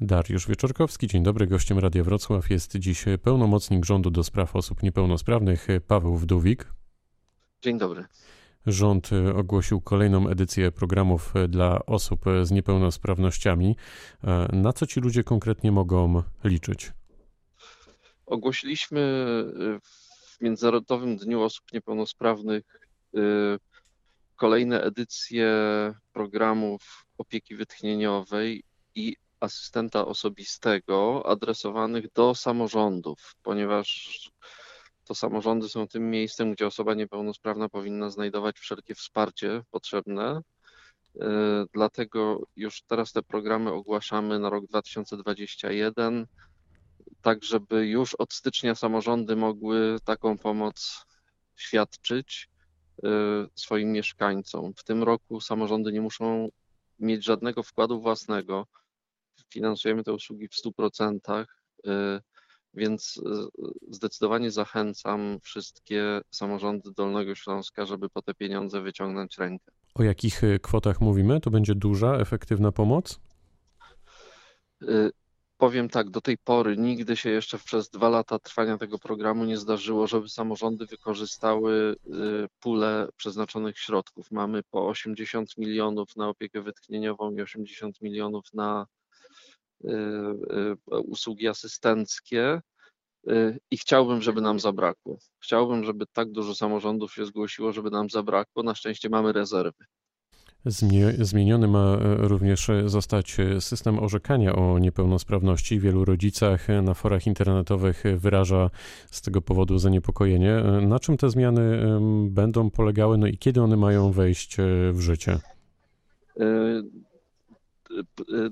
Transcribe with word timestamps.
Dariusz 0.00 0.46
Wieczorkowski, 0.46 1.06
dzień 1.06 1.22
dobry. 1.22 1.46
Gościem 1.46 1.78
Radia 1.78 2.04
Wrocław 2.04 2.50
jest 2.50 2.76
dziś 2.76 3.04
pełnomocnik 3.22 3.84
rządu 3.84 4.10
do 4.10 4.24
spraw 4.24 4.56
osób 4.56 4.82
niepełnosprawnych 4.82 5.66
Paweł 5.86 6.16
Wdówik. 6.16 6.72
Dzień 7.62 7.78
dobry. 7.78 8.04
Rząd 8.66 9.10
ogłosił 9.36 9.80
kolejną 9.80 10.28
edycję 10.28 10.72
programów 10.72 11.34
dla 11.48 11.86
osób 11.86 12.24
z 12.42 12.50
niepełnosprawnościami. 12.50 13.76
Na 14.52 14.72
co 14.72 14.86
ci 14.86 15.00
ludzie 15.00 15.24
konkretnie 15.24 15.72
mogą 15.72 16.22
liczyć? 16.44 16.92
Ogłosiliśmy 18.26 19.00
w 19.82 20.40
Międzynarodowym 20.40 21.16
Dniu 21.16 21.42
Osób 21.42 21.72
Niepełnosprawnych 21.72 22.64
y, 23.16 23.20
kolejne 24.36 24.82
edycje 24.82 25.48
programów 26.12 27.06
opieki 27.18 27.56
wytchnieniowej 27.56 28.62
i 28.94 29.16
asystenta 29.40 30.06
osobistego 30.06 31.22
adresowanych 31.26 32.12
do 32.12 32.34
samorządów, 32.34 33.34
ponieważ 33.42 34.18
to 35.04 35.14
samorządy 35.14 35.68
są 35.68 35.88
tym 35.88 36.10
miejscem, 36.10 36.52
gdzie 36.52 36.66
osoba 36.66 36.94
niepełnosprawna 36.94 37.68
powinna 37.68 38.10
znajdować 38.10 38.58
wszelkie 38.58 38.94
wsparcie 38.94 39.62
potrzebne. 39.70 40.40
Y, 41.16 41.20
dlatego 41.72 42.40
już 42.56 42.82
teraz 42.82 43.12
te 43.12 43.22
programy 43.22 43.72
ogłaszamy 43.72 44.38
na 44.38 44.50
rok 44.50 44.66
2021, 44.66 46.26
tak 47.22 47.44
żeby 47.44 47.86
już 47.86 48.14
od 48.14 48.32
stycznia 48.32 48.74
samorządy 48.74 49.36
mogły 49.36 49.96
taką 50.04 50.38
pomoc 50.38 51.06
świadczyć 51.56 52.48
y, 52.98 53.08
swoim 53.54 53.92
mieszkańcom. 53.92 54.74
W 54.76 54.84
tym 54.84 55.02
roku 55.02 55.40
samorządy 55.40 55.92
nie 55.92 56.00
muszą 56.00 56.48
mieć 56.98 57.24
żadnego 57.24 57.62
wkładu 57.62 58.00
własnego 58.00 58.66
finansujemy 59.50 60.04
te 60.04 60.12
usługi 60.12 60.48
w 60.48 60.54
100%, 60.54 61.44
y, 61.86 61.90
więc 62.74 63.16
y, 63.16 63.20
zdecydowanie 63.90 64.50
zachęcam 64.50 65.38
wszystkie 65.42 66.20
samorządy 66.30 66.90
Dolnego 66.96 67.34
Śląska, 67.34 67.86
żeby 67.86 68.10
po 68.10 68.22
te 68.22 68.34
pieniądze 68.34 68.80
wyciągnąć 68.80 69.38
rękę. 69.38 69.72
O 69.94 70.02
jakich 70.02 70.44
y, 70.44 70.58
kwotach 70.58 71.00
mówimy? 71.00 71.40
To 71.40 71.50
będzie 71.50 71.74
duża, 71.74 72.16
efektywna 72.16 72.72
pomoc? 72.72 73.20
Powiem 75.56 75.88
tak, 75.88 76.10
do 76.10 76.20
tej 76.20 76.38
pory 76.38 76.76
nigdy 76.76 77.16
się 77.16 77.30
jeszcze 77.30 77.58
przez 77.58 77.90
dwa 77.90 78.08
lata 78.08 78.38
trwania 78.38 78.78
tego 78.78 78.98
programu 78.98 79.44
nie 79.44 79.56
zdarzyło, 79.56 80.06
żeby 80.06 80.28
samorządy 80.28 80.86
wykorzystały 80.86 81.96
pulę 82.60 83.08
przeznaczonych 83.16 83.78
środków. 83.78 84.30
Mamy 84.30 84.62
po 84.70 84.88
80 84.88 85.58
milionów 85.58 86.16
na 86.16 86.28
opiekę 86.28 86.62
wytchnieniową 86.62 87.30
i 87.30 87.42
80 87.42 88.00
milionów 88.02 88.54
na 88.54 88.86
usługi 90.86 91.48
asystenckie 91.48 92.60
y, 93.30 93.58
i 93.70 93.78
chciałbym, 93.78 94.22
żeby 94.22 94.40
nam 94.40 94.60
zabrakło. 94.60 95.18
Chciałbym, 95.42 95.84
żeby 95.84 96.06
tak 96.12 96.32
dużo 96.32 96.54
samorządów 96.54 97.14
się 97.14 97.26
zgłosiło, 97.26 97.72
żeby 97.72 97.90
nam 97.90 98.10
zabrakło. 98.10 98.62
Na 98.62 98.74
szczęście 98.74 99.08
mamy 99.08 99.32
rezerwy. 99.32 99.84
Zmieniony 101.18 101.68
ma 101.68 101.96
e, 101.96 102.28
również 102.28 102.70
zostać 102.86 103.36
system 103.60 103.98
orzekania 103.98 104.56
o 104.56 104.78
niepełnosprawności. 104.78 105.80
Wielu 105.80 106.04
rodzicach 106.04 106.66
na 106.82 106.94
forach 106.94 107.26
internetowych 107.26 108.02
wyraża 108.16 108.70
z 109.10 109.22
tego 109.22 109.42
powodu 109.42 109.78
zaniepokojenie. 109.78 110.62
Na 110.82 110.98
czym 110.98 111.16
te 111.16 111.30
zmiany 111.30 111.80
będą 112.30 112.70
polegały, 112.70 113.18
no 113.18 113.26
i 113.26 113.38
kiedy 113.38 113.62
one 113.62 113.76
mają 113.76 114.12
wejść 114.12 114.60
e, 114.60 114.62
w 114.92 115.00
życie? 115.00 115.38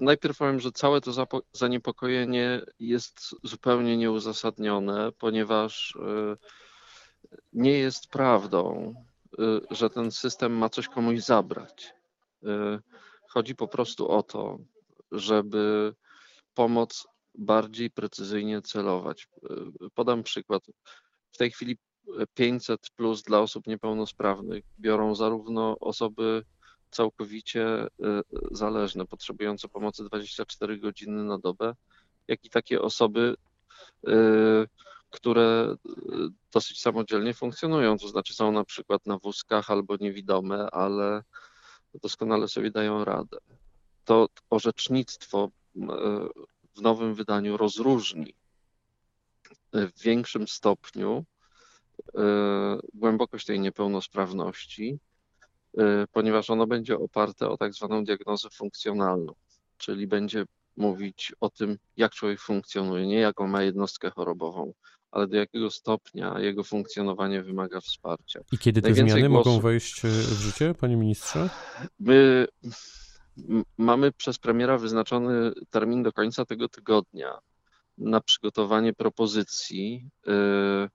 Najpierw 0.00 0.38
powiem, 0.38 0.60
że 0.60 0.72
całe 0.72 1.00
to 1.00 1.26
zaniepokojenie 1.52 2.60
jest 2.78 3.34
zupełnie 3.42 3.96
nieuzasadnione, 3.96 5.12
ponieważ 5.12 5.96
e, 5.96 6.36
nie 7.52 7.78
jest 7.78 8.08
prawdą, 8.08 8.94
e, 9.38 9.42
że 9.70 9.90
ten 9.90 10.10
system 10.10 10.52
ma 10.52 10.68
coś 10.68 10.88
komuś 10.88 11.20
zabrać. 11.20 11.96
Chodzi 13.28 13.54
po 13.54 13.68
prostu 13.68 14.08
o 14.08 14.22
to, 14.22 14.58
żeby 15.12 15.94
pomoc 16.54 17.06
bardziej 17.34 17.90
precyzyjnie 17.90 18.62
celować. 18.62 19.28
Podam 19.94 20.22
przykład. 20.22 20.62
W 21.30 21.36
tej 21.36 21.50
chwili 21.50 21.78
500 22.34 22.90
plus 22.96 23.22
dla 23.22 23.40
osób 23.40 23.66
niepełnosprawnych 23.66 24.64
biorą 24.78 25.14
zarówno 25.14 25.78
osoby 25.78 26.44
całkowicie 26.90 27.84
y, 27.84 27.88
zależne, 28.50 29.06
potrzebujące 29.06 29.68
pomocy 29.68 30.04
24 30.04 30.78
godziny 30.78 31.24
na 31.24 31.38
dobę, 31.38 31.74
jak 32.28 32.44
i 32.44 32.50
takie 32.50 32.82
osoby, 32.82 33.36
y, 34.08 34.12
które 35.10 35.76
y, 35.86 35.98
dosyć 36.52 36.80
samodzielnie 36.80 37.34
funkcjonują, 37.34 37.98
to 37.98 38.08
znaczy 38.08 38.34
są 38.34 38.52
na 38.52 38.64
przykład 38.64 39.06
na 39.06 39.18
wózkach 39.18 39.70
albo 39.70 39.96
niewidome, 40.00 40.70
ale 40.70 41.22
doskonale 42.02 42.48
sobie 42.48 42.70
dają 42.70 43.04
radę. 43.04 43.38
To 44.04 44.28
orzecznictwo 44.50 45.50
w 46.76 46.80
nowym 46.80 47.14
wydaniu 47.14 47.56
rozróżni 47.56 48.34
w 49.72 50.02
większym 50.02 50.48
stopniu 50.48 51.24
głębokość 52.94 53.46
tej 53.46 53.60
niepełnosprawności 53.60 54.98
ponieważ 56.12 56.50
ono 56.50 56.66
będzie 56.66 56.98
oparte 56.98 57.48
o 57.48 57.56
tak 57.56 57.74
zwaną 57.74 58.04
diagnozę 58.04 58.48
funkcjonalną, 58.50 59.32
czyli 59.76 60.06
będzie 60.06 60.44
mówić 60.76 61.32
o 61.40 61.50
tym, 61.50 61.78
jak 61.96 62.12
człowiek 62.12 62.40
funkcjonuje, 62.40 63.06
nie 63.06 63.18
jaką 63.18 63.46
ma 63.46 63.62
jednostkę 63.62 64.10
chorobową, 64.10 64.72
ale 65.10 65.26
do 65.26 65.36
jakiego 65.36 65.70
stopnia 65.70 66.40
jego 66.40 66.64
funkcjonowanie 66.64 67.42
wymaga 67.42 67.80
wsparcia. 67.80 68.40
I 68.52 68.58
kiedy 68.58 68.82
te 68.82 68.88
Najwięcej 68.88 69.12
zmiany 69.12 69.28
głosów... 69.28 69.52
mogą 69.52 69.62
wejść 69.62 70.04
y, 70.04 70.08
w 70.08 70.40
życie, 70.40 70.74
panie 70.74 70.96
ministrze? 70.96 71.50
My 72.00 72.46
mamy 73.78 74.12
przez 74.12 74.38
premiera 74.38 74.78
wyznaczony 74.78 75.52
termin 75.70 76.02
do 76.02 76.12
końca 76.12 76.44
tego 76.44 76.68
tygodnia 76.68 77.38
na 77.98 78.20
przygotowanie 78.20 78.92
propozycji, 78.92 80.08
yy, 80.26 80.88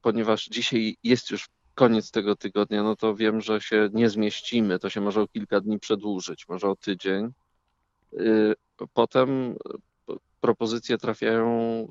ponieważ 0.00 0.44
dzisiaj 0.44 0.96
jest 1.02 1.30
już 1.30 1.48
koniec 1.74 2.10
tego 2.10 2.36
tygodnia, 2.36 2.82
no 2.82 2.96
to 2.96 3.14
wiem, 3.14 3.40
że 3.40 3.60
się 3.60 3.88
nie 3.92 4.10
zmieścimy. 4.10 4.78
To 4.78 4.90
się 4.90 5.00
może 5.00 5.20
o 5.20 5.28
kilka 5.28 5.60
dni 5.60 5.78
przedłużyć, 5.78 6.48
może 6.48 6.68
o 6.68 6.76
tydzień. 6.76 7.30
Y, 8.12 8.54
potem 8.92 9.56
propozycje 10.40 10.98
trafiają 10.98 11.86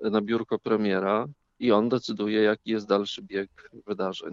na 0.00 0.20
biurko 0.20 0.58
premiera 0.58 1.26
i 1.58 1.72
on 1.72 1.88
decyduje, 1.88 2.42
jaki 2.42 2.70
jest 2.70 2.86
dalszy 2.86 3.22
bieg 3.22 3.70
wydarzeń. 3.86 4.30